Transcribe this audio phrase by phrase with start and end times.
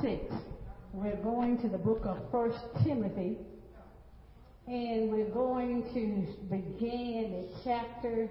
[0.00, 0.32] 6.
[0.92, 3.38] We're going to the book of First Timothy,
[4.66, 8.28] and we're going to begin at chapter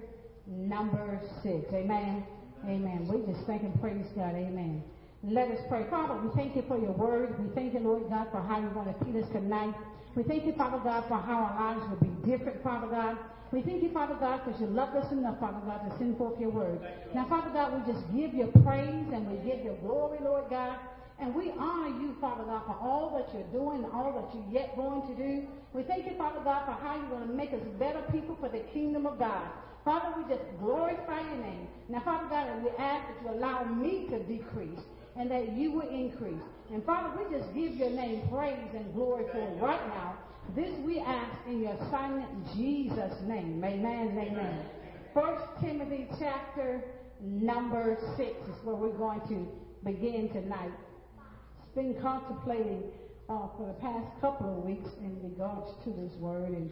[0.47, 1.73] number 6.
[1.73, 2.23] Amen.
[2.65, 3.07] Amen.
[3.07, 4.35] We just thank and praise God.
[4.35, 4.83] Amen.
[5.23, 5.85] Let us pray.
[5.89, 7.35] Father, we thank you for your word.
[7.39, 9.75] We thank you, Lord God, for how you want to feed us tonight.
[10.15, 13.17] We thank you, Father God, for how our lives will be different, Father God.
[13.51, 16.39] We thank you, Father God, because you loved us enough, Father God, to send forth
[16.39, 16.79] your word.
[17.13, 20.77] Now, Father God, we just give you praise and we give you glory, Lord God.
[21.19, 24.75] And we honor you, Father God, for all that you're doing all that you're yet
[24.75, 25.47] going to do.
[25.73, 28.49] We thank you, Father God, for how you're going to make us better people for
[28.49, 29.49] the kingdom of God.
[29.83, 31.67] Father, we just glorify your name.
[31.89, 34.79] Now, Father God, we ask that you allow me to decrease
[35.15, 36.41] and that you will increase.
[36.71, 40.17] And Father, we just give your name praise and glory for right now.
[40.55, 43.63] This we ask in your son Jesus' name.
[43.63, 44.65] Amen and amen.
[45.13, 46.83] First Timothy chapter
[47.21, 49.47] number six is where we're going to
[49.83, 50.71] begin tonight.
[51.77, 52.89] Been contemplating
[53.29, 56.71] uh, for the past couple of weeks in regards to this word and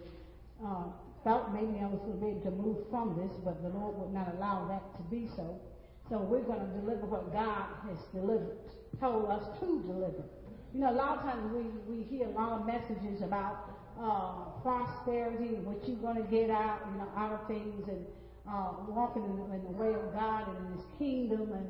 [0.65, 0.89] uh,
[1.23, 4.01] felt maybe I was going to be able to move from this, but the Lord
[4.01, 5.61] would not allow that to be so.
[6.09, 8.57] So we're going to deliver what God has delivered,
[8.99, 10.25] told us to deliver.
[10.73, 14.57] You know, a lot of times we, we hear a lot of messages about uh,
[14.65, 18.01] prosperity and what you're going to get out, you know, out of things and
[18.49, 21.53] uh, walking in the, in the way of God and in His kingdom.
[21.53, 21.69] And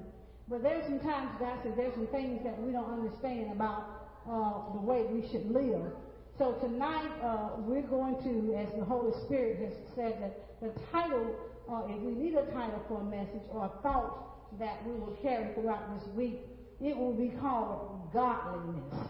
[0.49, 1.29] but there's some times
[1.75, 5.91] there's some things that we don't understand about uh, the way we should live.
[6.37, 11.35] So tonight uh, we're going to, as the Holy Spirit has said, that the title,
[11.71, 15.17] uh, if we need a title for a message or a thought that we will
[15.21, 16.41] carry throughout this week,
[16.81, 19.07] it will be called godliness.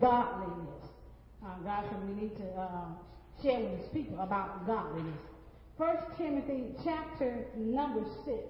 [0.00, 0.84] Godliness.
[1.44, 2.84] Uh, God we need to uh,
[3.42, 5.18] share with His people about godliness.
[5.78, 8.42] First Timothy chapter number six,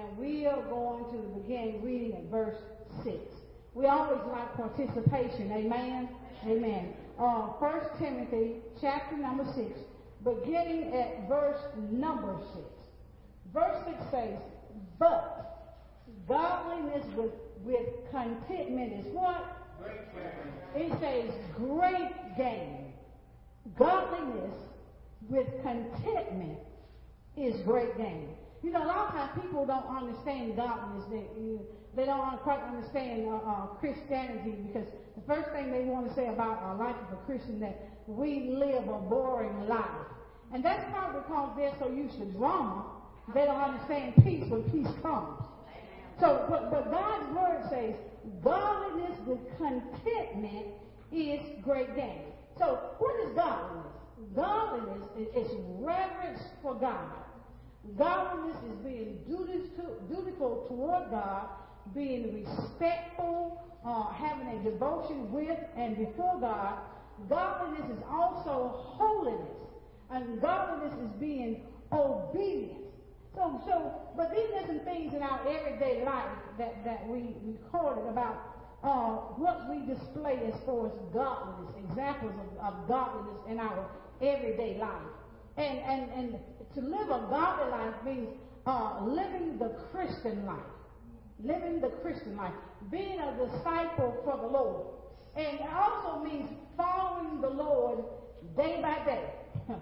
[0.00, 2.56] and we are going to begin reading at verse
[3.04, 3.18] six.
[3.74, 5.52] We always like participation.
[5.52, 6.08] Amen.
[6.44, 6.94] Amen.
[7.18, 9.78] Uh, First Timothy chapter number six,
[10.24, 12.66] beginning at verse number six.
[13.52, 14.38] Verse six says,
[14.98, 15.76] "But
[16.26, 17.32] godliness with
[17.64, 19.56] with contentment is what?
[20.74, 22.92] It says great gain.
[23.78, 24.54] Godliness
[25.28, 26.58] with contentment
[27.36, 28.28] is great gain.
[28.62, 31.04] You know, a lot of times people don't understand godliness.
[31.10, 31.24] They,
[31.96, 36.28] they don't quite understand uh, uh, Christianity because the first thing they want to say
[36.28, 40.06] about a life of a Christian that we live a boring life.
[40.52, 42.84] And that's probably because they're so used to drama,
[43.34, 45.40] they don't understand peace when peace comes.
[46.18, 47.94] So, but, but God's word says,
[48.42, 50.66] godliness with contentment
[51.12, 52.24] is great gain.
[52.58, 53.86] So, what is godliness?
[54.36, 57.10] Godliness is, is reverence for God.
[57.96, 61.48] Godliness is being dutiful toward God,
[61.94, 66.78] being respectful, uh, having a devotion with and before God.
[67.28, 69.48] Godliness is also holiness.
[70.10, 72.80] And godliness is being obedient.
[73.34, 78.08] So, so, but these are some things in our everyday life that, that we recorded
[78.08, 78.50] about
[78.82, 83.88] uh, what we display as far as godliness, examples of, of godliness in our
[84.20, 85.02] everyday life.
[85.56, 86.34] And, and, and
[86.74, 88.28] to live a godly life means
[88.66, 90.58] uh, living the Christian life.
[91.42, 92.52] Living the Christian life.
[92.90, 94.86] Being a disciple for the Lord.
[95.36, 98.04] And it also means following the Lord
[98.56, 99.24] day by day.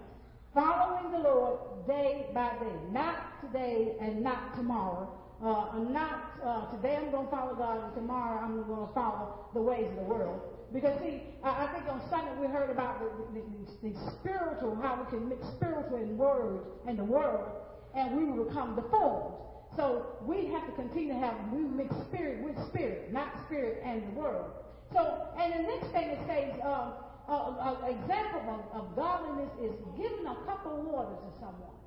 [0.54, 2.76] following the Lord day by day.
[2.90, 5.12] Not today and not tomorrow.
[5.40, 9.46] Uh, not uh, today I'm going to follow God and tomorrow I'm going to follow
[9.54, 10.40] the ways of the world.
[10.72, 14.98] Because see, I, I think on Sunday we heard about the, the, the, spiritual, how
[14.98, 17.48] we can mix spiritual and word and the world,
[17.94, 19.34] and we will become deformed.
[19.76, 24.02] So we have to continue to have we mix spirit with spirit, not spirit and
[24.08, 24.50] the world.
[24.92, 26.92] So, and the next thing it says, uh,
[27.28, 28.42] uh, uh, example
[28.74, 31.78] of, of godliness is giving a cup of water to someone,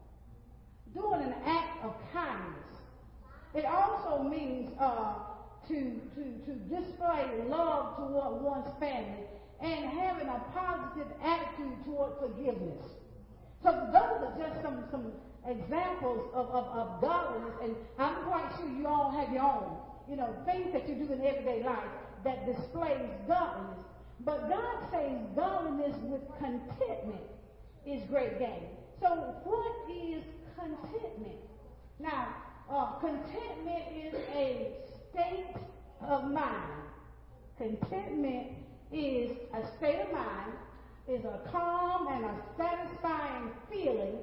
[0.93, 2.60] doing an act of kindness.
[3.53, 5.13] It also means uh,
[5.67, 5.75] to,
[6.15, 9.25] to, to display love toward one's family
[9.61, 12.85] and having a positive attitude toward forgiveness.
[13.61, 15.11] So those are just some, some
[15.47, 19.77] examples of, of, of godliness, and I'm quite sure you all have your own,
[20.09, 21.91] you know, things that you do in everyday life
[22.23, 23.85] that displays godliness.
[24.21, 27.21] But God says godliness with contentment
[27.85, 28.69] is great gain.
[28.99, 29.07] So
[29.43, 30.23] what is
[30.55, 31.41] contentment?
[31.99, 32.35] Now,
[32.71, 34.71] uh, contentment is a
[35.11, 35.55] state
[36.01, 36.71] of mind.
[37.57, 38.47] Contentment
[38.91, 40.53] is a state of mind,
[41.07, 44.17] is a calm and a satisfying feeling.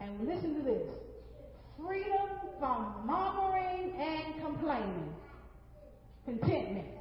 [0.00, 0.88] And listen to this.
[1.84, 2.28] Freedom
[2.58, 5.14] from murmuring and complaining.
[6.24, 6.97] Contentment.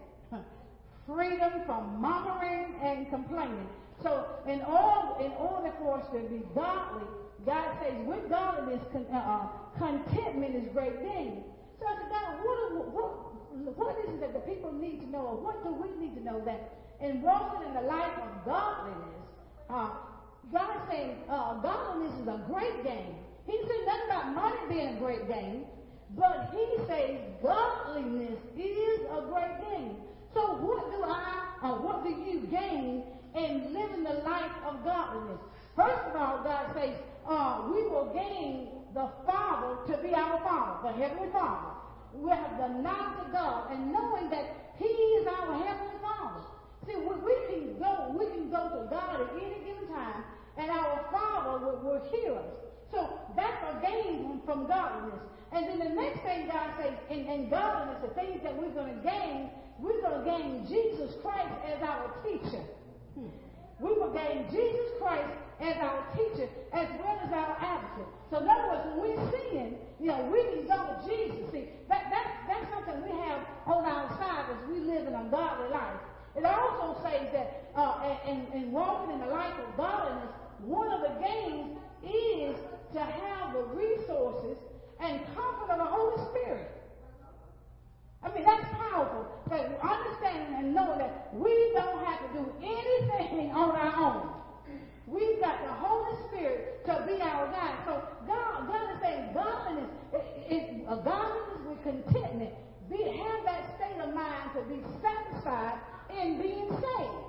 [1.07, 3.67] Freedom from murmuring and complaining.
[4.03, 7.07] So in order, in order for us to be godly,
[7.45, 9.47] God says with godliness, uh, uh,
[9.79, 11.43] contentment is great gain.
[11.79, 15.19] So I said, God, what, what, what is it that the people need to know,
[15.19, 19.23] or what do we need to know that in walking in the life of godliness,
[19.69, 19.89] uh,
[20.51, 23.15] God saying uh, godliness is a great gain.
[23.45, 25.65] He said nothing about money being a great gain,
[26.17, 29.95] but he says godliness is a great gain.
[30.37, 33.01] So what do I, or what do you gain
[33.33, 35.41] in living the life of godliness?
[35.75, 36.93] First of all, God says,
[37.25, 41.73] uh, we will gain the Father to be our Father, the Heavenly Father.
[42.13, 46.45] We have the knowledge of God and knowing that He is our Heavenly Father.
[46.85, 50.21] See, we, we can go, we can go to God at any given time,
[50.57, 52.53] and our Father will, will hear us.
[52.93, 55.19] So that's a gain from godliness.
[55.51, 58.93] And then the next thing God says, in, in godliness, the things that we're going
[58.93, 62.63] to gain, we're going to gain Jesus Christ as our teacher.
[63.79, 65.29] We will gain Jesus Christ
[65.61, 68.07] as our teacher as well as our advocate.
[68.29, 71.51] So in other words, when we sin, you know, we go to Jesus.
[71.51, 75.25] See, that, that, that's something we have on our side as we live in a
[75.29, 76.01] godly life.
[76.35, 80.29] It also says that uh, in, in walking in the life of godliness,
[80.65, 82.55] one of the gains is
[82.93, 84.57] to have the resources
[84.99, 86.76] and comfort of the Holy Spirit.
[88.27, 89.25] I mean, that's powerful.
[89.49, 94.29] That understanding and knowing that we don't have to do anything on our own.
[95.07, 97.79] We've got the Holy Spirit to be our guide.
[97.85, 99.89] So God, God is saying godliness
[100.49, 102.51] is a uh, godliness with contentment.
[102.89, 105.79] Be, have that state of mind to be satisfied
[106.11, 107.27] in being saved.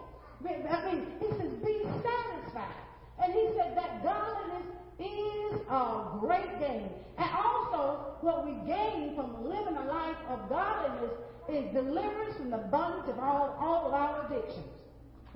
[0.70, 2.78] I mean, he says, be satisfied.
[3.22, 4.66] And he said that godliness
[4.98, 6.90] is a great gain.
[7.16, 11.12] And also, what we gain from living a life of godliness
[11.48, 14.66] is deliverance from the bondage of all, all of our addictions.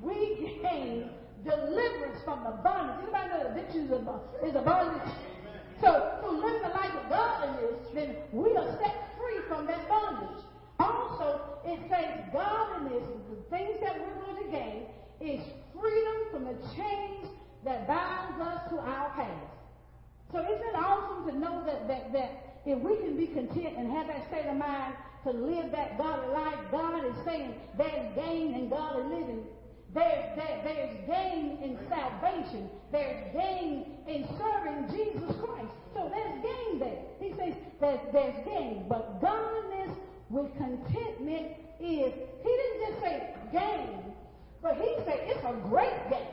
[0.00, 1.10] We gain
[1.44, 2.96] deliverance from the bondage.
[3.02, 5.12] Anybody know addiction is a bondage?
[5.80, 10.44] So, to live the life of godliness, then we are set free from that bondage.
[10.78, 14.82] Also, it says godliness, the things that we're going to gain,
[15.20, 15.42] is
[15.72, 17.26] freedom from the chains
[17.64, 19.51] that binds us to our past.
[20.32, 23.92] So isn't it awesome to know that, that, that if we can be content and
[23.92, 24.94] have that state of mind
[25.24, 29.44] to live that godly life, God is saying there's gain in godly living.
[29.92, 32.70] There's, there, there's gain in salvation.
[32.90, 35.68] There's gain in serving Jesus Christ.
[35.92, 37.02] So there's gain there.
[37.20, 38.86] He says there's, there's gain.
[38.88, 39.94] But godliness
[40.30, 41.48] with contentment
[41.78, 42.12] is,
[42.42, 44.14] he didn't just say gain,
[44.62, 46.32] but he said it's a great gain.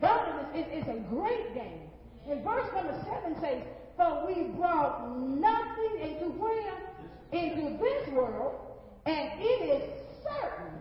[0.00, 1.89] Godliness is, is a great gain.
[2.30, 2.94] In verse number
[3.24, 3.62] 7 says,
[3.96, 6.74] For we brought nothing into where?
[7.32, 8.54] Into this world,
[9.06, 9.82] and it is
[10.22, 10.80] certain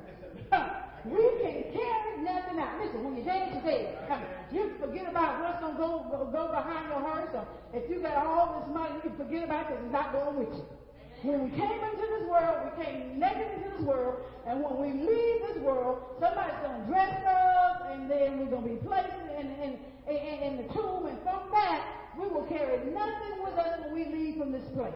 [1.05, 2.79] we can carry nothing out.
[2.83, 3.97] Listen, when your dad's dead,
[4.51, 7.29] you forget about what's going to go, go, behind your hearse.
[7.33, 10.11] Or if you got all this money, you can forget about it because it's not
[10.11, 10.65] going with you.
[11.23, 14.89] When we came into this world, we came naked into this world, and when we
[15.03, 19.19] leave this world, somebody's going to dress us, and then we're going to be placed
[19.37, 19.79] in, in,
[20.17, 21.85] in, in the tomb, and from that,
[22.17, 24.93] we will carry nothing with us when we leave from this place.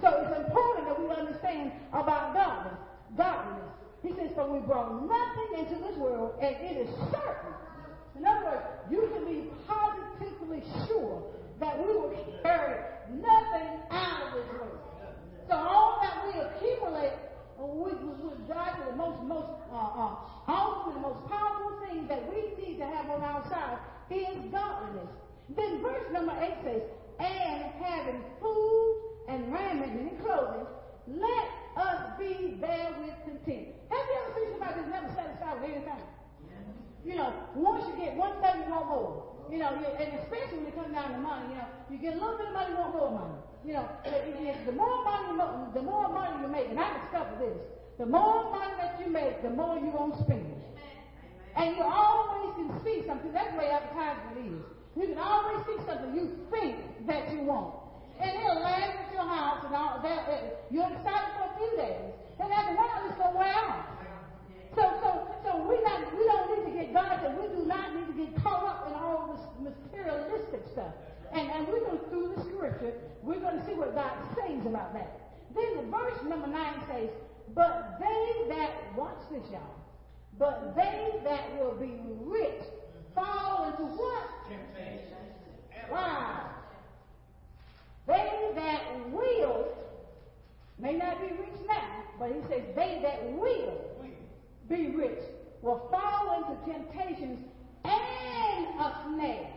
[0.00, 2.78] So it's important that we understand about godliness.
[3.16, 3.70] godliness.
[4.02, 7.54] He says, for we brought nothing into this world, and it is certain.
[8.16, 11.22] In other words, you can be positively sure
[11.60, 12.78] that we will carry
[13.10, 14.78] nothing out of this world.
[15.48, 17.14] So all that we accumulate
[17.58, 20.14] with, with God, the most, most uh,
[20.46, 23.78] uh, the most powerful thing that we need to have on our side
[24.10, 25.10] is godliness.
[25.56, 26.82] Then verse number 8 says,
[27.20, 28.96] and having food
[29.28, 30.66] and raiment and clothing,
[31.08, 33.68] let us be there with content.
[33.90, 36.04] Have you ever seen somebody that's never satisfied with anything?
[37.04, 39.24] You know, once you get one thing, you want more.
[39.50, 42.20] You know, and especially when it comes down to money, you know, you get a
[42.20, 43.38] little bit of money, you want more money.
[43.64, 45.40] You know, the more money, you,
[45.72, 47.56] the more money you make, and I discovered this,
[47.98, 50.57] the more money that you make, the more you won't spend.
[51.58, 53.32] And you always can see something.
[53.32, 54.62] That's the way advertisement is.
[54.94, 57.74] You can always see something you think that you want.
[58.22, 60.66] And it'll last at your house, and all that.
[60.70, 62.14] You'll excited for a few days.
[62.38, 63.62] And after a while, it's going to wear.
[64.74, 65.10] So, so,
[65.42, 68.14] so we not, we don't need to get God that we do not need to
[68.14, 70.94] get caught up in all this materialistic stuff.
[71.32, 74.62] And, and we're going to, through the scripture, we're going to see what God says
[74.62, 75.34] about that.
[75.54, 77.10] Then the verse number nine says,
[77.54, 79.77] but they that, watch this y'all,
[80.38, 82.62] but they that will be rich
[83.14, 84.28] fall into what?
[84.48, 85.16] Temptation.
[85.90, 86.50] Wow.
[88.06, 89.74] They that will
[90.78, 93.80] may not be rich now, but he says they that will
[94.68, 95.18] be rich
[95.60, 97.40] will fall into temptations
[97.84, 99.50] and a snare.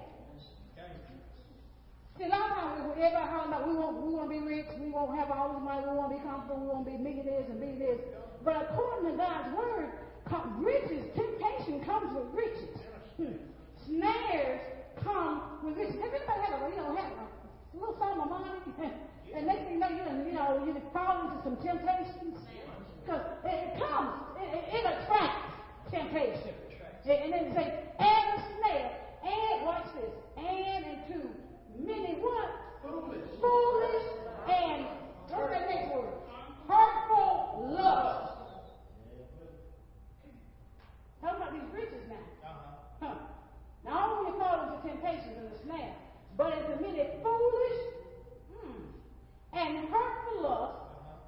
[2.18, 4.46] See, a lot of times we, everybody holler about we want, we want to be
[4.46, 6.92] rich, we won't have all this money, we want to be comfortable, we want to
[6.92, 7.98] be millionaires and be this.
[8.44, 9.90] But according to God's word,
[10.60, 12.80] riches, temptation comes with riches.
[13.18, 13.38] Hmm.
[13.86, 14.62] Snares
[15.04, 15.96] come with riches.
[16.02, 18.50] Have anybody had a, you know, have a little sum of money?
[19.36, 22.38] and next thing you know, you, you know, you fall into some temptations.
[23.04, 25.56] Because it, it comes, it, it attracts
[25.92, 26.54] temptation.
[27.04, 28.92] And then say, and a snare,
[29.24, 31.28] and watch this, and into
[31.80, 32.50] many what?
[32.84, 33.28] Foolish.
[33.42, 34.86] Foolish and
[35.30, 36.14] what's that next word?
[36.68, 38.41] Hurtful love.
[41.22, 42.26] Talking about these riches now.
[42.42, 43.14] Uh-huh.
[43.14, 43.16] Huh.
[43.86, 45.94] Not only fall into temptations and the snare,
[46.34, 47.80] but into many foolish
[48.50, 48.82] hmm,
[49.54, 50.82] and hurtful lust,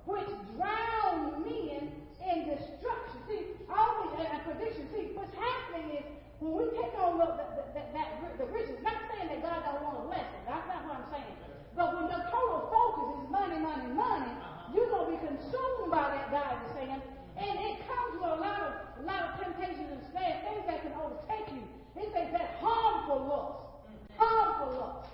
[0.10, 1.94] which drown men
[2.26, 3.22] in destruction.
[3.30, 4.90] See, always a, a prediction.
[4.98, 6.06] See, what's happening is
[6.42, 7.46] when we take on the, the,
[7.78, 10.42] the, that, the riches, not saying that God don't want to bless it.
[10.50, 11.38] That's not what I'm saying.
[11.78, 14.34] But when your total focus is money, money, money,
[14.74, 17.13] you're going to be consumed by that, God is saying.
[17.38, 20.82] And it comes with a lot of, a lot of temptations and snares, things that
[20.84, 21.64] can overtake you.
[21.96, 24.18] It says that harmful lust.
[24.18, 25.10] Harmful lust.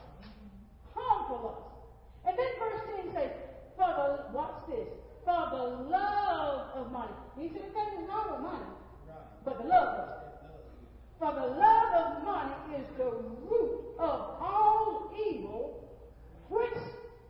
[0.94, 1.70] Harmful lust.
[2.28, 3.32] And then verse 10 says,
[3.80, 4.90] for the, watch this,
[5.24, 7.14] for the love of money.
[7.40, 8.72] He said, nothing wrong with money,
[9.46, 10.20] but the love of it.
[11.18, 13.12] For the love of money is the
[13.48, 15.88] root of all evil,
[16.50, 16.80] which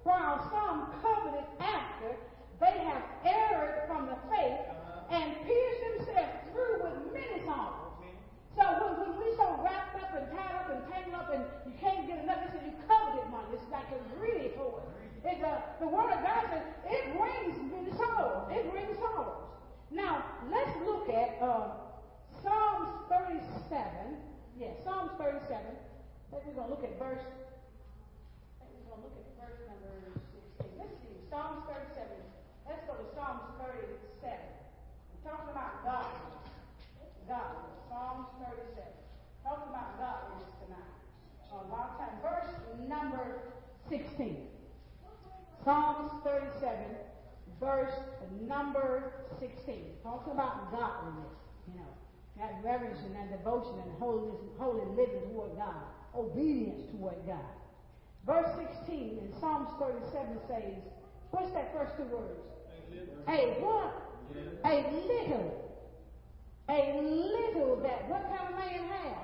[0.03, 2.15] while some coveted after,
[2.59, 4.61] they have erred from the faith
[5.11, 7.93] and pierced themselves through with many sorrows.
[8.57, 11.73] So when, when we so wrapped up and tied up and tangled up and you
[11.79, 13.53] can't get enough, it says you coveted money.
[13.53, 14.99] It's like you're greedy for it.
[15.25, 18.47] It's, uh, the Word of God says it brings many sorrows.
[18.51, 19.43] It brings sorrows.
[19.91, 21.75] Now, let's look at uh,
[22.41, 24.15] Psalms 37.
[24.55, 25.59] Yeah, Psalms 37.
[25.59, 27.25] I think we're going to look at verse.
[28.61, 29.91] I think we're going to look at verse number
[30.23, 30.79] 16.
[30.79, 31.15] Let's see.
[31.27, 32.15] Psalms 37.
[32.63, 34.23] Let's go to Psalms 37.
[34.23, 36.47] We're talking about godliness.
[37.27, 37.79] Godliness.
[37.91, 38.87] Psalms 37.
[39.43, 40.95] Talking about godliness tonight.
[41.51, 42.15] A long time.
[42.23, 42.55] Verse
[42.87, 43.51] number
[43.91, 44.47] 16.
[45.63, 46.73] Psalms 37,
[47.59, 47.91] verse
[48.47, 49.75] number 16.
[50.03, 51.35] Talking about godliness,
[51.67, 51.91] you know,
[52.63, 55.75] that reverence and that devotion and holiness, holy living toward God,
[56.15, 57.39] obedience toward God.
[58.25, 58.49] Verse
[58.85, 60.73] 16 in Psalms 37 says,
[61.31, 62.39] what's that first two words?
[63.27, 63.93] A what?
[64.65, 64.75] A
[65.07, 65.65] little.
[66.69, 69.15] A little that what kind of man has?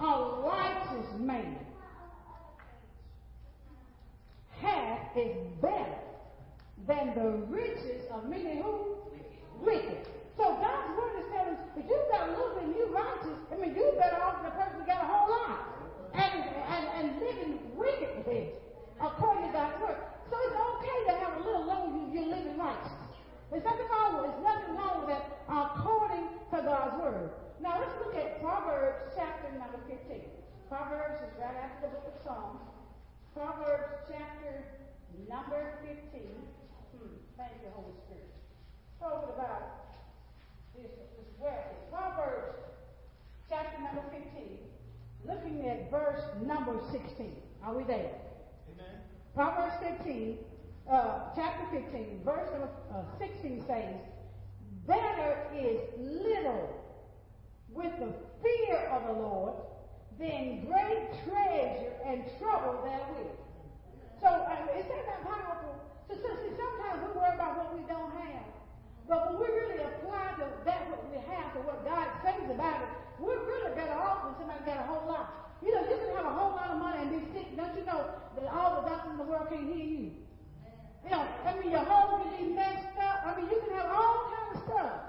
[0.00, 1.56] A righteous man
[4.60, 5.94] hath is better
[6.88, 8.96] than the riches of many who?
[9.60, 10.08] Wicked.
[10.36, 13.54] So God's word is telling us if you've got a little bit you righteous, I
[13.54, 15.74] mean you better off than the person who got a whole lot.
[16.14, 18.54] And, and, and living wickedly
[19.02, 19.98] according to God's word.
[20.30, 22.94] So it's okay to have a little long as you're living righteous.
[23.50, 24.30] There's nothing wrong with it.
[24.34, 27.30] There's nothing wrong with that according to God's word.
[27.62, 30.22] Now let's look at Proverbs chapter number 15.
[30.68, 32.62] Proverbs is right after the book of Psalms.
[33.34, 34.66] Proverbs chapter
[35.30, 36.26] number 15.
[36.26, 38.34] Hmm, thank you, Holy Spirit.
[38.98, 39.83] Talking about
[40.76, 41.54] this, this wealth.
[41.90, 42.56] Proverbs
[43.48, 44.58] chapter number 15.
[45.26, 47.32] Looking at verse number 16.
[47.64, 48.12] Are we there?
[48.74, 49.00] Amen.
[49.34, 50.38] Proverbs 15,
[50.90, 53.94] uh, chapter 15, verse number uh, 16 says,
[54.86, 56.68] Better is little
[57.70, 58.12] with the
[58.42, 59.54] fear of the Lord
[60.18, 63.34] than great treasure and trouble therewith.
[64.20, 65.74] So, uh, is that not powerful?
[66.08, 68.53] So, so, see, sometimes we worry about what we don't have.
[69.08, 72.80] But when we really apply to that what we have to what God says about
[72.80, 72.88] it,
[73.20, 75.56] we're really better off when somebody got a whole lot.
[75.60, 77.56] You know, you can have a whole lot of money and be sick.
[77.56, 80.10] Don't you know that all the doctors in the world can't heal you?
[81.04, 83.28] You know, I mean, your home can be messed up.
[83.28, 85.00] I mean, you can have all kind of stuff.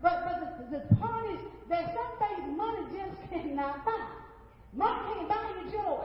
[0.00, 4.06] But, but the, the part is that some things money just cannot buy.
[4.72, 6.04] Money can't buy you joy.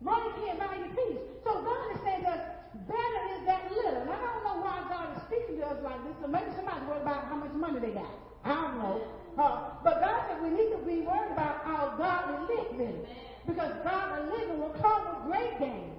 [0.00, 1.20] Money can't buy you peace.
[1.44, 2.40] So God is to us,
[2.84, 4.02] better is that little.
[4.04, 6.16] And I don't know why God is speaking to us like this.
[6.20, 8.12] So maybe somebody's worried about how much money they got.
[8.44, 9.02] I don't know.
[9.38, 13.04] Uh, but God said we need to be worried about our godly living.
[13.46, 15.96] Because godly living will come with great gain.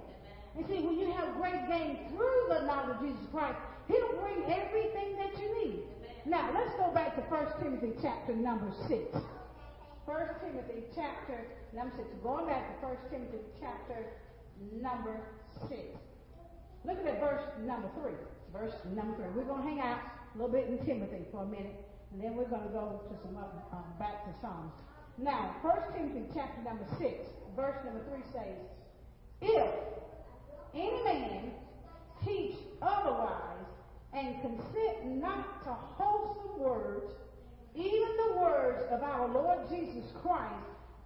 [0.57, 3.57] And see, when you have great gain through the knowledge of Jesus Christ,
[3.88, 5.79] He'll bring everything that you need.
[6.25, 9.17] Now, let's go back to 1 Timothy chapter number 6.
[10.05, 12.07] 1 Timothy chapter number 6.
[12.24, 14.07] Going back to 1 Timothy chapter
[14.81, 15.22] number
[15.69, 15.74] 6.
[16.88, 18.12] Look at verse number 3.
[18.53, 19.25] Verse number 3.
[19.36, 20.00] We're going to hang out
[20.34, 21.75] a little bit in Timothy for a minute,
[22.13, 24.72] and then we're going to go to some other, um, back to Psalms.
[25.17, 27.27] Now, 1 Timothy chapter number 6,
[27.58, 28.58] verse number 3 says,
[29.41, 29.70] If
[30.74, 31.51] any man
[32.25, 33.67] teach otherwise
[34.13, 37.12] and consent not to wholesome words,
[37.75, 40.53] even the words of our Lord Jesus Christ,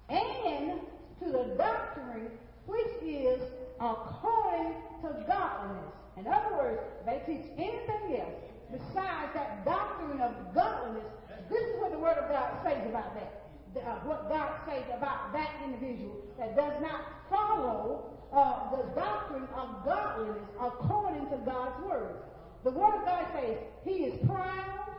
[0.09, 0.79] and
[1.19, 2.29] to the doctrine
[2.67, 3.41] which is
[3.81, 5.93] according to godliness.
[6.17, 8.37] In other words, they teach anything else
[8.69, 11.09] besides that doctrine of godliness.
[11.49, 13.37] This is what the Word of God says about that.
[13.73, 19.85] Uh, what God says about that individual that does not follow uh, the doctrine of
[19.85, 22.15] godliness according to God's Word.
[22.63, 24.91] The Word of God says he is proud,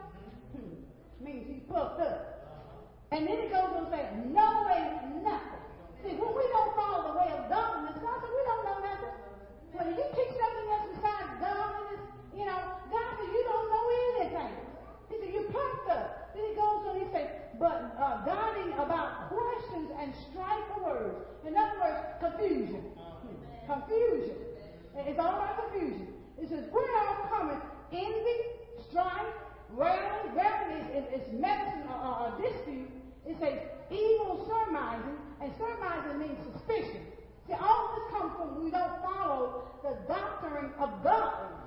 [0.56, 2.32] hmm, means he's puffed up.
[3.12, 5.61] And then it goes on to say, knowing nothing.
[6.02, 9.16] See, when we don't follow the way of godliness, God said we don't know nothing.
[9.72, 12.02] If you teach something else besides godliness,
[12.34, 13.84] you know, God said you don't know
[14.18, 14.52] anything.
[15.10, 16.34] He said you're puffed up.
[16.34, 17.28] Then he goes on, he says,
[17.58, 21.22] but uh, guarding about questions and strife of words.
[21.46, 22.82] In other words, confusion.
[23.66, 24.36] Confusion.
[25.06, 26.08] It's all about confusion.
[26.40, 28.38] It says, where all cometh envy,
[28.90, 29.34] strife,
[29.70, 30.34] railing.
[30.34, 32.90] Railing is, is, is medicine or, or dispute.
[33.42, 33.58] It says
[33.90, 37.02] evil surmising, and surmising means suspicion.
[37.48, 41.58] See, all this comes from we don't follow the doctrine of godliness.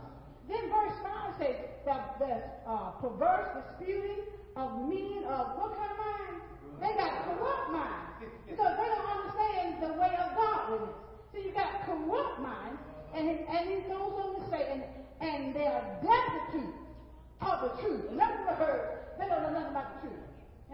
[0.48, 1.56] Then verse 5 says
[1.86, 2.40] that the
[2.70, 4.24] uh, perverse disputing
[4.56, 6.36] of men of what kind of mind?
[6.80, 8.24] They got corrupt mind.
[8.48, 10.96] Because they don't understand the way of godliness.
[11.34, 12.78] So you got corrupt mind,
[13.14, 14.84] and he, and he goes on to say, and,
[15.20, 16.74] and they are destitute
[17.42, 18.06] of the truth.
[18.12, 20.25] In other words, they don't know nothing about the truth.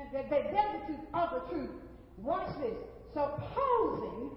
[0.01, 1.69] And they're destitute of the truth.
[2.17, 2.75] Watch this.
[3.13, 4.31] Supposing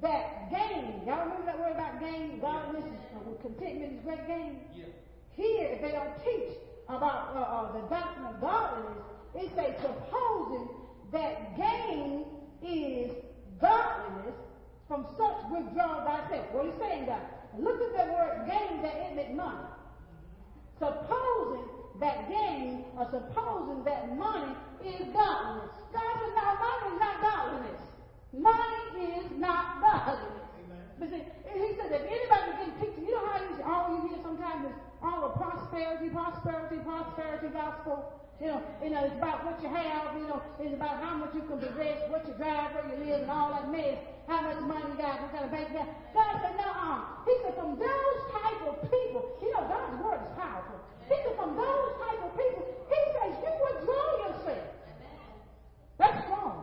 [0.00, 2.38] that gain, y'all remember that word about gain?
[2.40, 3.06] Godliness is
[3.42, 4.60] contentment is great gain.
[4.74, 4.84] Yeah.
[5.32, 6.56] Here, if they don't teach
[6.88, 8.98] about uh, uh, the doctrine of godliness,
[9.34, 10.68] it says supposing
[11.12, 12.24] that gain
[12.62, 13.12] is
[13.60, 14.34] godliness,
[14.88, 16.46] from such withdraw thyself.
[16.52, 17.50] What he's saying that?
[17.58, 19.66] Look at that word gain that isn't money.
[20.78, 21.64] Supposing
[22.00, 25.74] that gain or supposing that money is godliness.
[25.92, 27.82] God said, no, money is not godliness.
[28.32, 28.84] Money
[29.16, 30.42] is not godliness.
[30.98, 34.08] But see, he said if anybody can teach you, you know how you all you
[34.08, 38.12] hear sometimes is all the prosperity, prosperity, prosperity gospel.
[38.40, 41.32] You know, you know, it's about what you have, you know, it's about how much
[41.32, 43.96] you can possess, what you drive, where you live, and all that mess,
[44.28, 45.88] how much money you got, what kind of bank you got.
[46.12, 47.00] God said, no, uh.
[47.24, 50.76] He said, from those type of people, you know, God's word is powerful.
[51.08, 54.68] He said, from those type of people, he says, you withdraw yourself.
[55.96, 56.56] That's strong.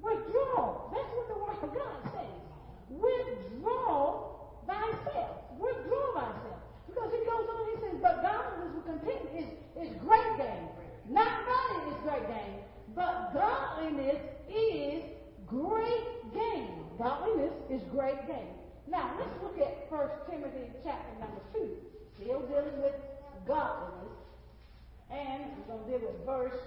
[0.00, 0.88] Withdraw.
[0.88, 2.40] That's what the word of God says.
[2.88, 4.32] Withdraw
[4.64, 5.36] thyself.
[5.60, 6.60] Withdraw thyself.
[6.88, 10.68] Because he goes on, he says, but godliness with contentment is, is great gain.
[11.08, 12.54] Not money is great gain,
[12.94, 15.00] but godliness is
[15.46, 16.84] great gain.
[16.98, 18.54] Godliness is great gain.
[18.88, 21.68] Now, let's look at 1 Timothy chapter number 2.
[22.16, 22.94] Still dealing with
[23.46, 24.14] godliness.
[25.10, 26.60] And we're going to deal with verse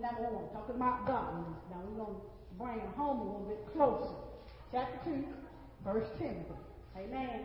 [0.00, 1.60] number 1, talking about godliness.
[1.70, 2.22] Now, we're going to
[2.58, 4.14] bring it home a little bit closer.
[4.72, 5.24] Chapter 2,
[5.84, 6.56] 1 Timothy.
[6.96, 7.40] Amen.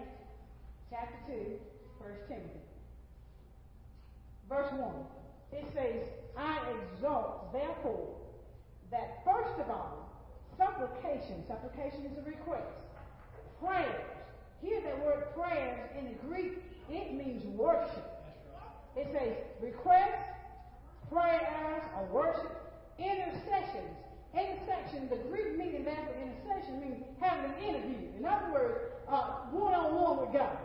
[0.89, 1.59] Chapter 2,
[2.01, 2.59] 1 Timothy.
[4.49, 4.91] Verse 1.
[5.53, 8.15] It says, I exhort, therefore,
[8.89, 10.09] that first of all,
[10.57, 12.67] supplication, supplication is a request,
[13.63, 14.01] prayers.
[14.61, 16.53] Here the word prayers in the Greek,
[16.89, 18.05] it means worship.
[18.95, 20.13] It says request,
[21.11, 22.51] prayers, or worship,
[22.99, 23.95] intercessions.
[24.33, 28.07] Intercession, the Greek meaning there for intercession means having an interview.
[28.17, 28.79] In other words,
[29.51, 30.57] one on one with God.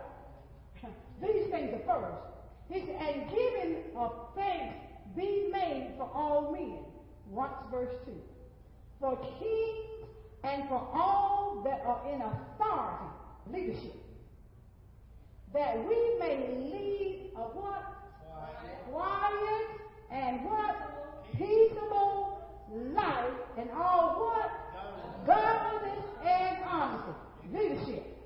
[1.22, 2.22] These things are first.
[2.70, 4.74] He said, and giving of thanks
[5.16, 6.78] be made for all men.
[7.30, 8.12] Watch verse 2.
[9.00, 10.10] For kings
[10.44, 13.04] and for all that are in authority,
[13.52, 13.96] leadership,
[15.54, 16.36] that we may
[16.72, 17.82] lead a what?
[18.90, 19.22] Quiet.
[19.30, 19.66] Quiet
[20.10, 21.32] and what?
[21.38, 22.40] Peaceable
[22.94, 25.26] life and all what?
[25.26, 27.12] Godliness and honesty.
[27.52, 28.18] Leadership.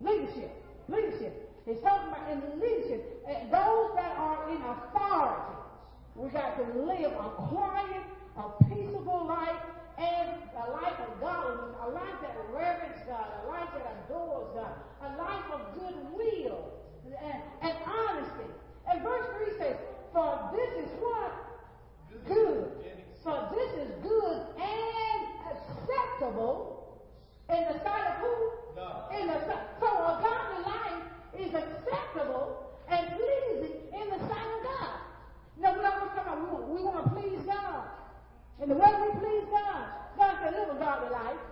[0.00, 0.64] Leadership.
[0.88, 1.47] Leadership.
[1.68, 3.22] It's talking about in leadership.
[3.28, 5.52] And those that are in authority.
[6.16, 8.02] We got to live a quiet,
[8.36, 9.60] a peaceable life,
[9.98, 14.72] and a life of godliness, a life that reverence God, a life that adores God,
[15.02, 16.72] a life of goodwill
[17.04, 18.50] and, and honesty.
[18.90, 19.76] And verse 3 says,
[20.12, 21.32] For this is what?
[22.26, 22.72] Good.
[23.22, 25.20] For this is good and
[25.52, 27.04] acceptable
[27.50, 28.50] in the sight of who?
[28.74, 29.14] God.
[29.20, 29.66] In the sight.
[29.80, 34.98] So a godly life is acceptable and pleasing in the sight of God.
[35.60, 36.38] Now we're not going to.
[36.72, 37.84] We want, to please God.
[38.60, 39.86] And the way we please God,
[40.16, 41.42] God said, live a godly life.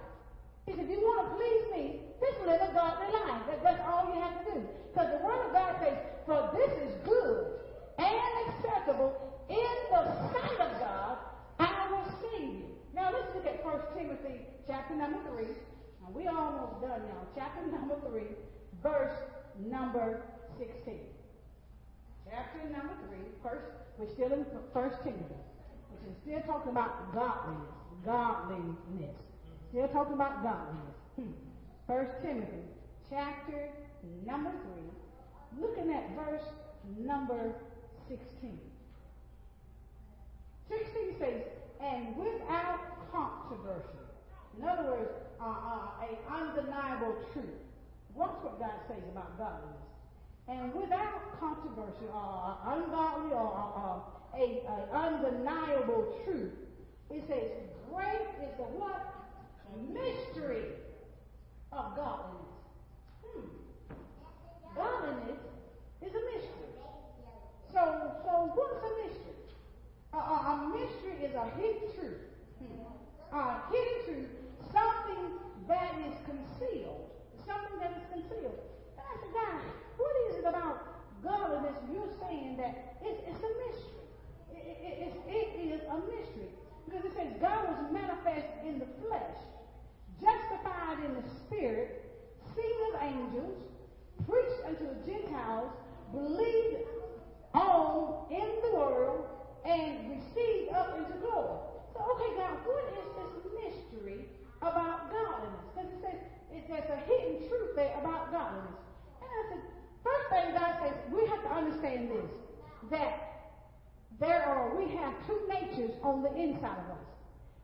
[0.66, 1.84] He said, if you want to please me,
[2.18, 3.42] just live a godly life.
[3.46, 4.58] That, that's all you have to do.
[4.90, 7.58] Because the Word of God says, for this is good
[7.98, 9.14] and acceptable
[9.48, 10.02] in the
[10.34, 11.18] sight of God,
[11.58, 12.64] I will see you.
[12.94, 15.46] Now let's look at 1 Timothy chapter number 3.
[16.02, 17.22] Now, we're almost done, now.
[17.34, 18.22] Chapter number 3,
[18.82, 19.14] verse
[19.60, 20.22] number
[20.58, 21.00] 16.
[22.30, 23.64] Chapter number 3, first,
[23.98, 25.40] we're still in First Timothy,
[25.90, 27.72] which is still talking about godliness.
[28.04, 29.16] Godliness.
[29.70, 30.96] Still talking about godliness.
[31.16, 31.34] 1
[31.86, 32.66] First Timothy,
[33.08, 33.70] chapter
[34.26, 34.50] number
[35.56, 36.42] 3, looking at verse
[36.98, 37.54] number
[38.08, 38.58] 16.
[40.68, 41.42] 16 says,
[41.80, 42.80] and without
[43.12, 44.02] controversy.
[44.58, 47.65] In other words, uh, uh, a undeniable truth.
[48.16, 49.86] Watch what God says about godliness.
[50.48, 56.52] And without controversy, or ungodly, or uh, a, a undeniable truth,
[57.10, 57.50] it says,
[57.92, 59.02] great is the what?
[59.92, 60.64] Mystery
[61.72, 62.56] of godliness.
[63.20, 63.52] Hmm.
[64.74, 65.40] Godliness
[66.00, 66.72] is a mystery.
[67.72, 69.36] So, so what's a mystery?
[70.14, 72.22] Uh, a mystery is a hidden truth.
[72.62, 73.36] Hmm.
[73.36, 74.28] A hidden truth,
[74.72, 75.36] something
[75.68, 76.85] that is concealed.
[77.46, 78.60] Something that is concealed.
[78.98, 79.58] And I said, God,
[79.96, 81.78] what is it about godliness?
[81.88, 84.06] You're saying that it's, it's a mystery.
[84.52, 86.50] It, it, it, it is a mystery.
[86.86, 89.38] Because it says God was manifest in the flesh,
[90.20, 92.02] justified in the spirit,
[92.54, 93.58] seen of angels,
[94.26, 95.70] preached unto the Gentiles,
[96.12, 96.86] believed
[97.54, 99.26] on in the world,
[99.64, 101.58] and received up into glory.
[101.92, 104.26] So, okay, God, what is this mystery
[104.62, 105.64] about godliness?
[105.74, 108.78] Because it says there's a hidden truth there about godliness.
[109.20, 109.62] And I said,
[110.02, 112.30] first thing God says, we have to understand this,
[112.90, 113.26] that
[114.18, 117.06] there are, we have two natures on the inside of us.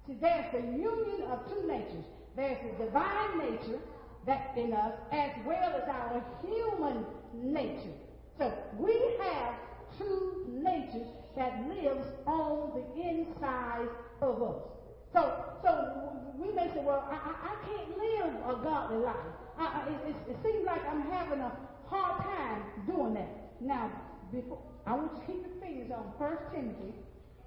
[0.06, 2.04] See, there's the union of two natures.
[2.36, 3.78] There's the divine nature
[4.26, 7.92] that's in us, as well as our human nature.
[8.38, 9.54] So we have
[9.98, 13.88] two natures that lives on the inside
[14.20, 14.62] of us.
[15.12, 19.28] So, so we may say, well, I, I, I can't live a godly life.
[19.58, 21.52] I, I, it, it, seems like I'm having a
[21.86, 23.28] hard time doing that.
[23.60, 23.92] Now,
[24.32, 26.96] before I want you to keep your fingers on First Timothy,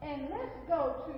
[0.02, 1.14] and let's go to,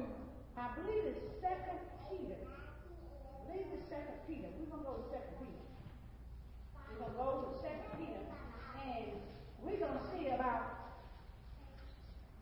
[0.55, 2.39] I believe it's Second Peter.
[2.39, 4.47] I believe it's Second Peter.
[4.55, 5.63] We're gonna go to Second Peter.
[6.87, 8.23] We're gonna go to Second Peter,
[8.87, 9.19] and
[9.67, 10.95] we're gonna see about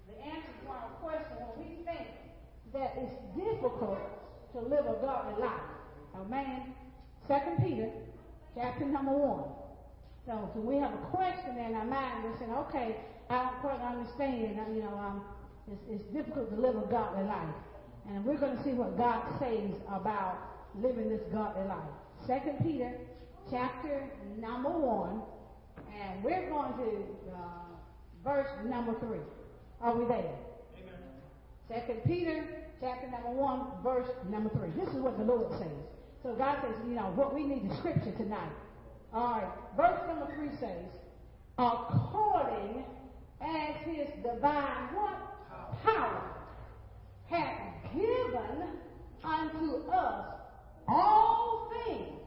[0.06, 2.08] the answer to our question when we think
[2.74, 3.98] that it's difficult
[4.52, 5.68] to live a godly life.
[6.16, 6.74] Amen.
[7.28, 7.90] Second Peter,
[8.56, 9.52] chapter number one.
[10.26, 12.24] So, so we have a question in our mind.
[12.24, 12.98] We're saying, okay,
[13.30, 14.60] I don't quite understand.
[14.76, 15.22] You know, um,
[15.72, 17.56] it's, it's difficult to live a godly life.
[18.08, 20.38] And we're going to see what God says about
[20.76, 21.90] living this godly life.
[22.28, 22.94] Second Peter,
[23.50, 24.04] chapter
[24.40, 25.22] number one,
[26.00, 27.66] and we're going to uh,
[28.24, 29.24] verse number three.
[29.82, 30.34] Are we there?
[30.78, 31.00] Amen.
[31.68, 32.46] Second Peter,
[32.80, 34.70] chapter number one, verse number three.
[34.78, 35.68] This is what the Lord says.
[36.22, 38.52] So God says, you know, what we need is scripture tonight.
[39.14, 39.48] All right.
[39.78, 40.86] Verse number three says,
[41.58, 42.84] according
[43.42, 45.22] as his divine what?
[45.84, 46.22] Power
[47.30, 48.68] hath given
[49.24, 50.26] unto us
[50.88, 52.20] all things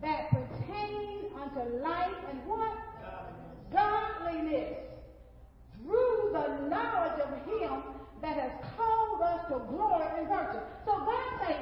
[0.00, 2.76] that pertain unto life and what?
[3.72, 4.78] Godliness.
[5.84, 7.82] Through the knowledge of him
[8.20, 10.60] that has called us to glory and virtue.
[10.84, 11.56] So God says,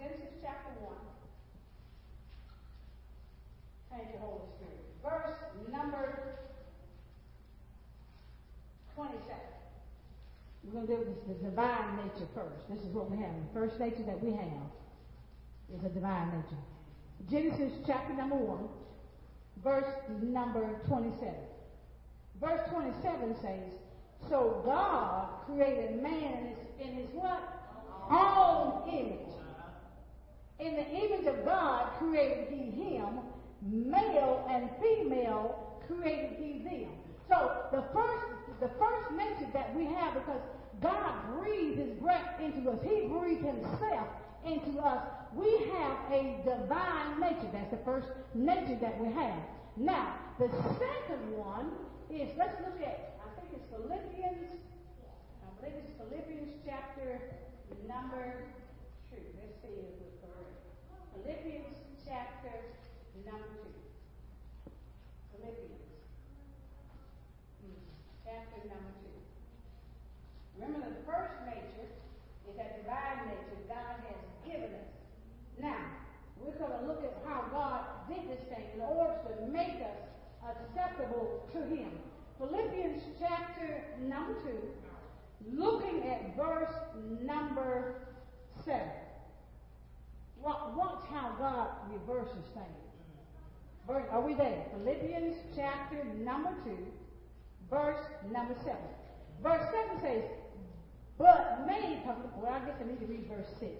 [0.00, 0.96] Genesis chapter one.
[3.90, 4.80] Thank you, Holy Spirit.
[5.04, 5.36] Verse
[5.70, 6.38] number
[8.96, 9.20] 27.
[10.64, 12.64] We're going to do this, the divine nature first.
[12.70, 13.28] This is what we have.
[13.52, 14.72] The first nature that we have
[15.76, 16.60] is a divine nature.
[17.30, 18.68] Genesis chapter number 1,
[19.62, 19.84] verse
[20.22, 21.34] number 27.
[22.40, 23.68] Verse 27 says,
[24.30, 26.58] So God created man in his,
[26.88, 27.42] in his what?
[28.10, 29.39] Own image.
[30.60, 33.20] In the image of God created he him,
[33.62, 36.90] male and female created he them.
[37.28, 38.24] So the first
[38.60, 40.40] the first nature that we have because
[40.82, 42.78] God breathed his breath into us.
[42.82, 44.08] He breathed himself
[44.44, 45.02] into us.
[45.34, 47.48] We have a divine nature.
[47.52, 49.40] That's the first nature that we have.
[49.76, 51.72] Now, the second one
[52.10, 54.60] is, let's look at, I think it's Philippians,
[55.40, 57.20] I believe it's Philippians chapter
[57.88, 58.44] number
[59.10, 59.16] 2.
[59.36, 60.09] Let's see if correct.
[61.12, 61.74] Philippians
[62.06, 62.54] chapter
[63.26, 63.50] number
[64.66, 64.70] 2.
[65.34, 65.90] Philippians
[67.62, 67.82] hmm,
[68.24, 70.62] chapter number 2.
[70.62, 71.90] Remember, the first nature
[72.46, 74.92] is that divine nature God has given us.
[75.60, 75.82] Now,
[76.38, 80.00] we're going to look at how God did this thing in order to make us
[80.46, 81.90] acceptable to Him.
[82.38, 86.72] Philippians chapter number 2, looking at verse
[87.22, 87.94] number
[88.64, 88.80] 7.
[90.42, 92.90] Watch how God reverses things.
[94.10, 94.64] Are we there?
[94.72, 96.70] Philippians chapter number 2,
[97.68, 97.98] verse
[98.32, 98.76] number 7.
[99.42, 100.24] Verse 7 says,
[101.18, 103.72] But many, well, I guess I need to read verse 6.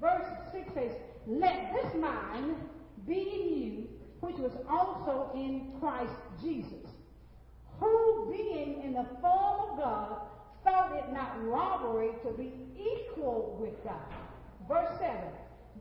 [0.00, 0.92] Verse 6 says,
[1.26, 2.56] Let this mind
[3.06, 3.88] be in you,
[4.20, 6.90] which was also in Christ Jesus,
[7.78, 10.20] who being in the form of God,
[10.64, 13.96] thought it not robbery to be equal with God.
[14.68, 15.14] Verse 7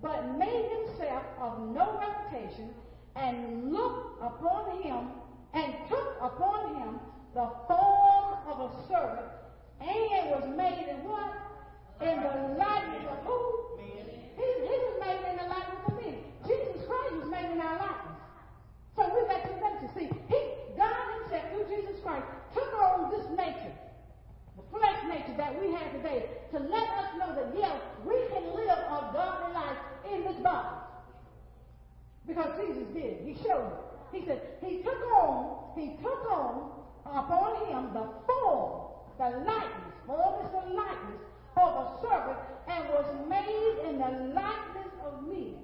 [0.02, 2.70] But made himself of no reputation,
[3.16, 5.08] and looked upon him,
[5.54, 7.00] and took upon him
[7.34, 9.28] the form of a servant,
[9.82, 11.34] and was made in what?
[12.02, 13.42] In the likeness of who?
[13.78, 16.18] He, he was made in the likeness of men.
[16.46, 18.22] Jesus Christ was made in our likeness.
[18.96, 19.92] So we got two natures.
[19.98, 20.40] See, he,
[20.78, 23.74] God himself, through Jesus Christ, took on this nature,
[24.58, 28.46] the flesh nature that we have today, to let us know that, yes, we can
[28.54, 29.78] live a godly life.
[32.38, 33.26] Because Jesus did.
[33.26, 34.20] He showed it.
[34.20, 36.70] He said, He took on, He took on
[37.04, 41.22] upon him the form, the likeness, form is the likeness
[41.58, 45.56] of a servant, and was made in the likeness of men.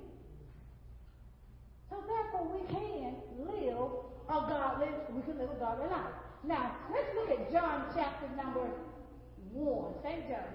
[1.91, 3.89] So therefore we can live
[4.29, 6.13] a godly, we can live a godly life.
[6.43, 8.65] Now, let's look at John chapter number
[9.51, 9.93] 1.
[10.01, 10.27] St.
[10.27, 10.49] John.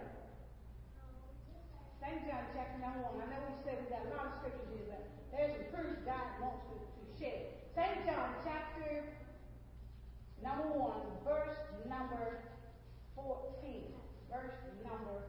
[2.02, 2.26] St.
[2.26, 3.22] John chapter number 1.
[3.22, 5.98] I know we said we got a lot of scriptures here, but there's a truth
[6.04, 7.42] God wants to, to share.
[7.74, 8.06] St.
[8.06, 9.04] John chapter
[10.42, 10.92] number 1,
[11.24, 11.56] verse
[11.88, 12.40] number
[13.14, 13.82] 14.
[14.30, 14.52] Verse
[14.84, 15.22] number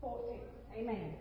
[0.00, 0.40] 14.
[0.76, 1.14] Amen.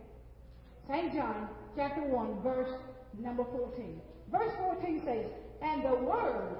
[0.87, 1.13] St.
[1.13, 2.79] John chapter 1, verse
[3.19, 4.01] number 14.
[4.31, 5.25] Verse 14 says,
[5.61, 6.57] And the Word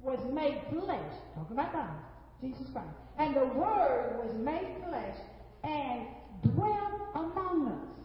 [0.00, 1.12] was made flesh.
[1.34, 1.90] Talk about God,
[2.40, 2.88] Jesus Christ.
[3.18, 5.16] And the Word was made flesh
[5.64, 6.06] and
[6.42, 7.97] dwelt among us.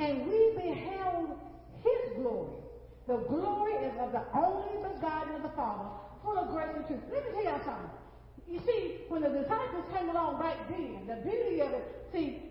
[0.00, 1.38] And we beheld
[1.84, 2.56] his glory.
[3.06, 5.90] The glory is of the only begotten of the Father,
[6.24, 7.00] full of grace and truth.
[7.12, 7.90] Let me tell y'all something.
[8.48, 12.42] You see, when the disciples came along back then, the beauty of it, see,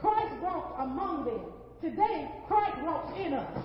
[0.00, 1.40] Christ walked among them.
[1.80, 3.58] Today, Christ walks in us.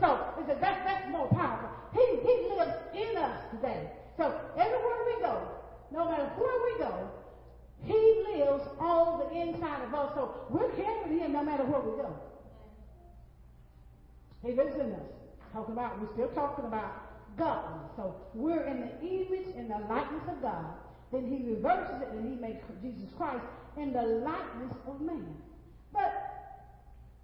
[0.00, 1.68] So that's, that's more powerful.
[1.92, 3.90] He, he lives in us today.
[4.16, 5.48] So everywhere we go,
[5.92, 7.10] no matter where we go,
[7.84, 10.12] he lives on the inside of us.
[10.14, 12.16] So we're carrying him no matter where we go.
[14.44, 15.10] He lives in us.
[15.52, 17.90] Talking about, we're still talking about godliness.
[17.96, 20.66] So we're in the image and the likeness of God.
[21.12, 23.44] Then he reverses it and he makes Jesus Christ
[23.76, 25.36] in the likeness of man.
[25.92, 26.32] But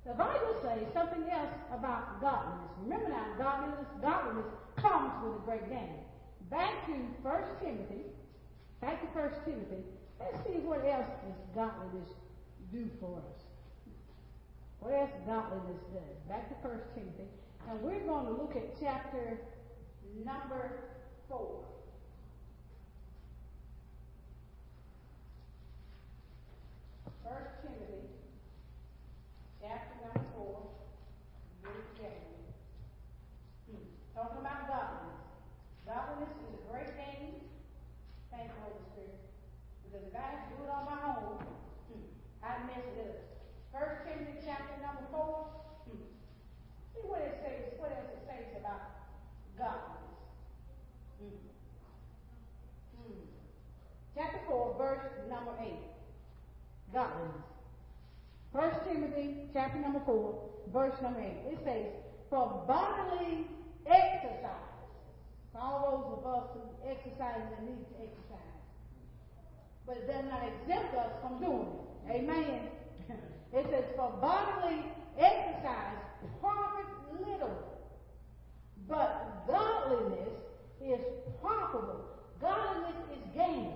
[0.07, 2.71] the Bible says something else about godliness.
[2.83, 6.05] Remember now, godliness, godliness comes with a great gain.
[6.51, 8.05] back to First Timothy.
[8.81, 9.85] Back to First Timothy.
[10.21, 12.09] Let's see what else does godliness
[12.73, 13.48] do for us.
[14.81, 16.03] What else godliness then?
[16.29, 17.29] Back to First Timothy.
[17.69, 19.38] And we're going to look at chapter
[20.25, 20.85] number
[21.29, 21.64] four.
[27.25, 28.09] First Timothy,
[29.61, 30.62] chapter number four.
[33.69, 33.85] Hmm.
[34.14, 35.21] Talking about godliness.
[35.85, 37.45] Godliness is a great thing.
[38.31, 39.21] Thank you, Holy Spirit.
[39.85, 41.45] Because if I do it on my own,
[41.93, 42.09] hmm,
[42.41, 43.38] I'd mess it up.
[43.73, 45.47] First Timothy chapter number four.
[45.89, 46.09] Hmm.
[46.95, 48.83] See what it says, what else it says about
[49.57, 50.19] godliness.
[51.21, 51.43] Hmm.
[52.97, 53.23] Hmm.
[54.15, 55.89] Chapter four, verse number eight
[56.93, 57.45] godliness.
[58.53, 61.53] First Timothy chapter number four, verse number eight.
[61.53, 61.87] It says,
[62.31, 63.47] For bodily
[63.87, 64.51] exercise.
[65.53, 68.57] For all those of us who exercise and need to exercise.
[69.87, 71.69] But it does not exempt us from doing
[72.09, 72.13] it.
[72.13, 72.69] Amen.
[73.53, 74.85] it says, For bodily
[75.19, 75.97] exercise
[76.41, 76.87] profit
[77.21, 77.57] little.
[78.89, 80.29] But godliness
[80.85, 81.01] is
[81.41, 82.05] profitable.
[82.41, 83.73] Godliness is gain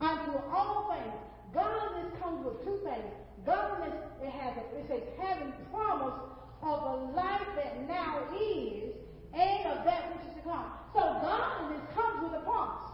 [0.00, 1.14] unto all things
[1.54, 3.14] Godliness comes with two things.
[3.46, 6.18] Godliness, it has a, it says having promise
[6.66, 8.90] of a life that now is
[9.32, 10.66] and of that which is to come.
[10.92, 12.90] So godliness comes with a promise.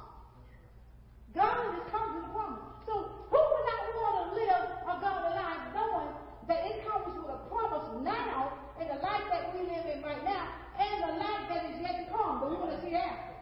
[1.33, 2.61] Godliness comes with a promise.
[2.85, 2.92] So
[3.33, 3.81] who would not
[4.35, 6.11] live a godly life knowing
[6.49, 10.25] that it comes with a promise now in the life that we live in right
[10.25, 13.35] now and the life that is yet to come, but we want to see after.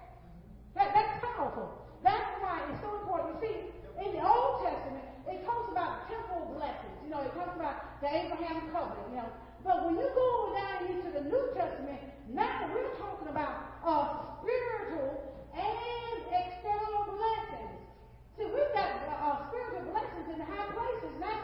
[0.74, 1.86] That, that's powerful.
[2.02, 3.38] That's why it's so important.
[3.38, 3.56] You see,
[4.04, 6.96] in the Old Testament, it talks about temporal blessings.
[7.04, 9.30] You know, it talks about the Abraham covenant, you know.
[9.64, 12.00] But when you go down into the New Testament,
[12.32, 17.80] now we're talking about uh, spiritual and external blessings.
[18.38, 21.42] See, we've got uh, uh, spiritual blessings in high places now.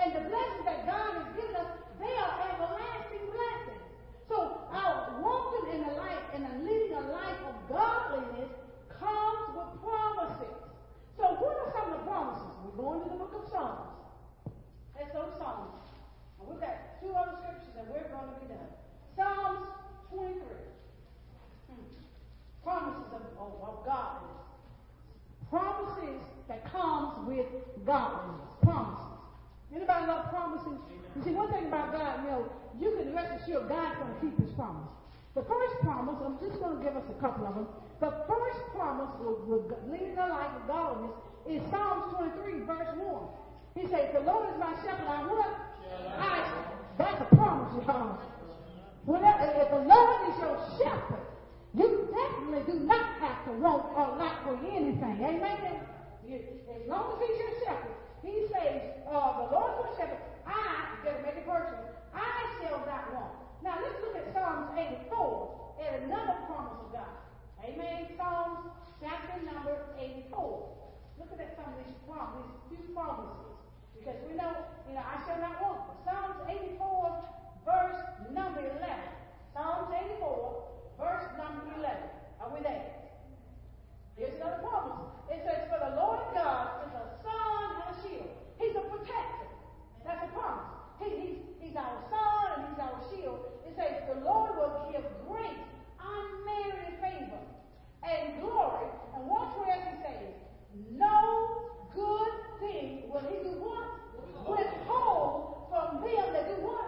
[0.00, 3.84] And the blessings that God has given us, they are everlasting blessings.
[4.28, 8.50] So our walking in the life and leading a life of godliness
[8.90, 10.56] comes with promises.
[11.16, 12.52] So what are some of the promises?
[12.76, 13.06] We're
[13.46, 13.90] the Psalms.
[14.98, 15.78] Let's go to Psalms.
[16.40, 18.70] And we've got two other scriptures and we're going to be done.
[19.14, 19.66] Psalms
[20.10, 20.42] 23.
[21.70, 21.86] Hmm.
[22.62, 24.42] Promises of, of, of godliness.
[25.50, 27.46] Promises that comes with
[27.84, 28.42] godliness.
[28.62, 29.14] Promises.
[29.74, 30.78] Anybody love promises?
[31.16, 32.42] You see, one thing about God, you know,
[32.78, 34.88] you can rest assured God's going to keep his promise.
[35.34, 37.68] The first promise, I'm just going to give us a couple of them.
[38.00, 41.12] The first promise with leading a life of godliness
[41.48, 43.22] is Psalms 23, verse 1.
[43.74, 45.52] He says, The Lord is my shepherd, I what?
[46.18, 46.64] I,
[46.98, 48.18] that's a promise, y'all.
[49.04, 51.22] Whenever, if the Lord is your shepherd,
[51.74, 55.20] you definitely do not have to want or lack for anything.
[55.22, 55.86] Amen?
[56.26, 60.98] As long as he's your shepherd, he says, uh, the Lord is my shepherd, I,
[60.98, 63.32] you got to make it personal, I shall not want.
[63.62, 67.14] Now let's look at Psalms 84 and another promise of God.
[67.62, 68.06] Amen.
[68.16, 68.70] Psalms
[69.02, 70.32] chapter number 84.
[71.18, 73.42] Look at some of these promises, these two promises.
[73.98, 74.54] Because we know,
[74.86, 75.82] you know, I shall not want.
[76.06, 76.78] Psalms 84,
[77.66, 78.00] verse
[78.30, 78.86] number 11.
[79.54, 80.62] Psalms 84,
[80.98, 81.96] verse number 11.
[82.38, 82.86] Are we there?
[84.16, 85.10] Here's another promise.
[85.26, 88.30] It says, For the Lord God is a sun and a shield.
[88.62, 89.48] He's a protector.
[90.04, 90.70] That's a promise.
[91.02, 93.40] He, he's, he's our sun and he's our shield.
[93.66, 95.60] It says the Lord will give great,
[96.00, 97.42] unmerited favor
[98.06, 98.88] and glory.
[99.14, 100.32] And watch what else he says.
[100.92, 103.88] No good thing will he do what?
[104.48, 106.86] Withhold from them that do what?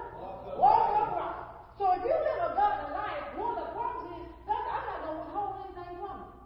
[0.57, 1.41] Walk upright.
[1.76, 4.99] So if you live a godly life, one of the promises is that I'm not
[5.05, 6.39] going to withhold anything from you.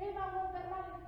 [0.00, 1.00] Anybody want that money?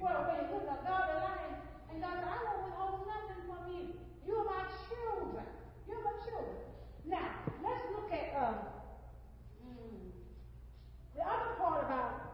[0.00, 1.60] Well, when you live a godly life,
[1.92, 3.84] and God said, I won't withhold nothing from you.
[4.24, 5.44] You're my children.
[5.84, 6.56] You're my children.
[7.04, 7.28] Now,
[7.60, 8.58] let's look at um,
[9.60, 10.08] mm,
[11.12, 12.32] the other part about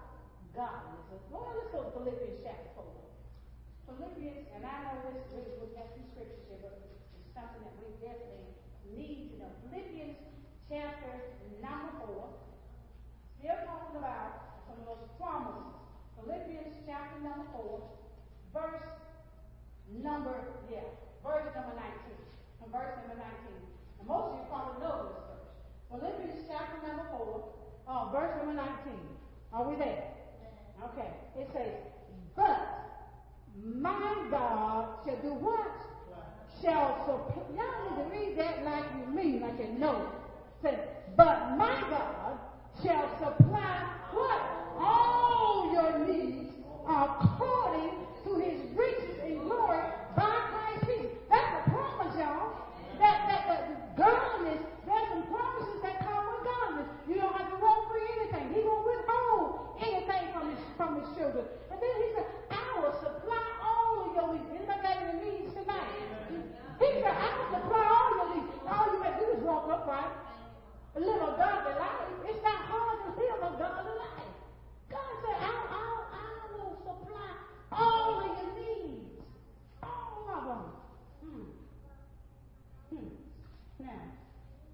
[0.54, 1.26] godliness.
[1.26, 2.86] Well, let's go to Philippians chapter 4.
[3.98, 6.76] Philippians, and I know this, we, we've got two scriptures here, but
[7.18, 8.46] it's something that we definitely
[8.94, 9.50] need to know.
[9.66, 10.14] Philippians
[10.68, 11.32] chapter
[11.64, 12.28] number 4.
[13.40, 15.72] Still talking about some of those promises.
[16.20, 17.80] Philippians chapter number 4,
[18.52, 18.84] verse
[19.88, 20.36] number,
[20.68, 20.84] yeah,
[21.24, 21.88] verse number 19.
[22.60, 23.32] From verse number 19.
[24.00, 25.48] And most of you probably know this verse.
[25.88, 27.48] Philippians chapter number 4,
[27.88, 28.92] uh, verse number 19.
[29.52, 30.04] Are we there?
[30.92, 31.08] Okay.
[31.38, 31.72] It says,
[32.36, 32.60] But
[33.56, 35.72] my God shall do what?
[36.60, 37.56] Shall supply.
[37.56, 40.10] Y'all need to read that like you mean, like you know.
[40.62, 40.78] Says,
[41.16, 42.38] But my God
[42.82, 44.40] shall supply what?
[44.78, 46.50] All your needs
[46.86, 47.90] according
[48.24, 49.78] to his riches in glory
[50.16, 51.12] by Christ Jesus.
[51.30, 52.50] That's a promise, y'all.
[52.98, 56.88] That, that, that godliness, there's some promises that come with godliness.
[57.06, 58.54] You don't have to work for anything.
[58.54, 61.44] He won't withhold anything from his, from his children.
[61.70, 64.50] And then he said, I will supply all of your needs.
[64.50, 65.86] Anybody got any needs tonight?
[66.82, 68.50] He said, I will supply all your needs.
[68.66, 70.10] All you have to do is walk upright,
[70.96, 72.12] live a godly life.
[72.28, 74.34] It's not hard to live a godly life.
[74.90, 77.30] God said, I, I, I will supply
[77.72, 79.20] all of your needs.
[79.82, 80.64] All of them.
[81.20, 81.48] Hmm.
[82.90, 83.10] Hmm.
[83.80, 84.02] Now,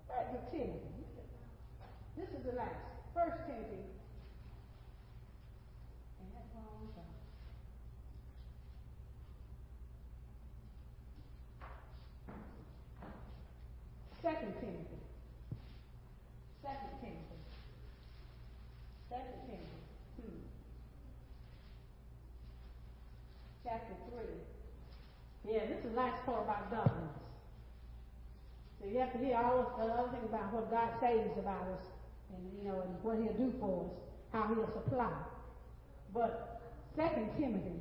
[0.08, 0.94] back to Timothy.
[2.16, 2.94] This is the last.
[3.14, 3.86] First Timothy.
[6.18, 6.90] And that's wrong.
[6.94, 7.02] so.
[14.20, 14.98] Second Timothy.
[16.60, 17.38] Second Timothy.
[19.08, 19.84] Second Timothy.
[20.16, 20.42] Hmm.
[23.62, 24.42] Chapter three.
[25.52, 27.18] Yeah, this is the last part about governance.
[28.80, 31.86] So you have to hear all the other things about what God says about us,
[32.34, 33.92] and you know, and what He'll do for us,
[34.32, 35.14] how He'll supply.
[36.12, 36.60] But
[36.96, 37.78] Second Timothy,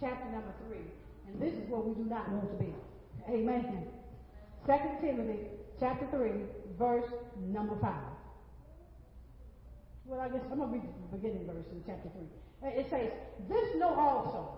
[0.00, 0.84] chapter number three,
[1.28, 2.72] and this is where we do not want to be.
[3.28, 3.88] Amen.
[4.66, 5.40] Second Timothy,
[5.80, 6.44] chapter three,
[6.78, 7.08] verse
[7.48, 8.16] number five.
[10.06, 12.70] Well, I guess I'm going to read the beginning verse in chapter 3.
[12.70, 13.10] Uh, it says,
[13.48, 14.54] This know also,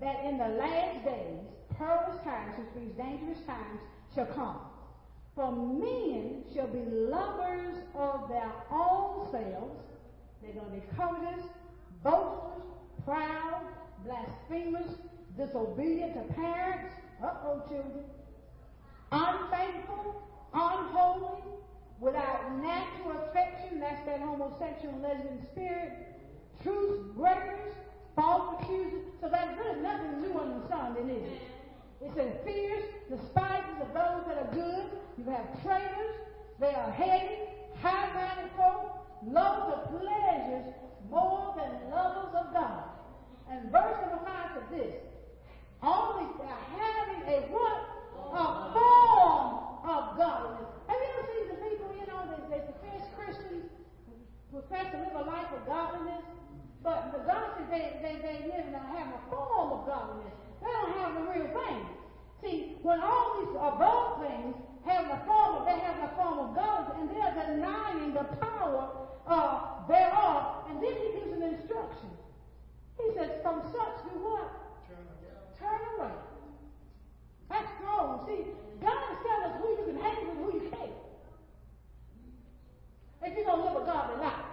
[0.00, 1.44] that in the last days,
[1.76, 3.80] perilous times, which means dangerous times,
[4.14, 4.56] shall come.
[5.34, 9.84] For men shall be lovers of their own selves.
[10.42, 11.46] They're going to be covetous,
[12.02, 12.62] boasters,
[13.04, 13.62] proud,
[14.04, 14.96] blasphemers,
[15.36, 16.94] disobedient to parents.
[17.22, 18.04] Uh-oh, children.
[19.12, 20.22] Unfaithful,
[20.54, 21.42] unholy,
[22.00, 25.92] without natural affection, that's that homosexual lesbian spirit,
[26.62, 27.74] truth breakers,
[28.16, 29.04] false accusers.
[29.20, 31.40] So that's really nothing new under the sun, is it?
[32.00, 34.86] It says fierce, despisers of those that are good.
[35.18, 36.16] You have traitors.
[36.58, 37.36] They are heady,
[37.80, 40.74] high-minded folk, lovers of pleasures
[41.10, 42.84] more than lovers of God.
[43.50, 44.94] And verse number five says this.
[45.82, 46.28] Only
[46.76, 47.80] having a what?
[48.30, 49.48] A form
[49.84, 50.68] of godliness.
[50.86, 53.66] Have you ever seen the people, you know, they, they profess Christians,
[54.52, 56.22] profess to live a life of godliness,
[56.82, 60.39] but the God says they, they, they live and have a form of godliness.
[60.60, 61.86] They don't have the real thing.
[62.42, 64.54] See, when all these above things
[64.86, 68.90] have the form of, they have the form of godliness, and they're denying the power
[69.26, 72.10] uh, thereof, and then he gives an instruction.
[72.98, 74.52] He says, from such do what?
[75.58, 76.12] Turn away.
[77.50, 78.24] That's strong.
[78.26, 78.46] See,
[78.80, 80.90] God is telling us who you can hang with and who you can't.
[83.22, 84.44] If you're going to live a godly life.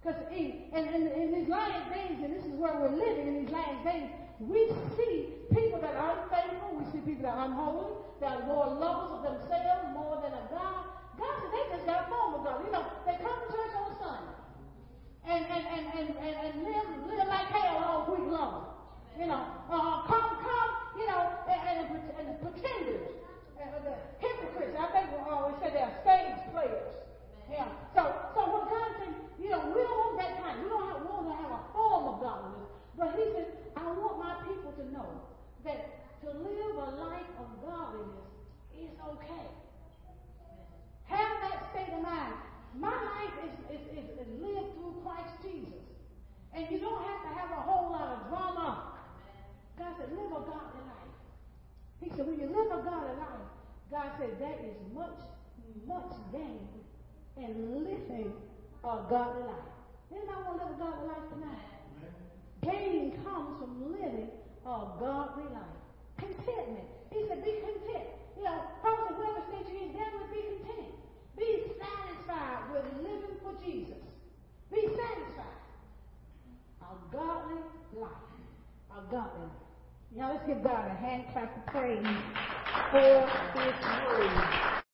[0.00, 3.44] Because in, in, in, in these last days, and this is where we're living in
[3.44, 4.08] these last days,
[4.40, 6.76] we see people that are unfaithful.
[6.78, 7.92] We see people that are unholy.
[8.20, 10.32] That are more lovers of themselves more than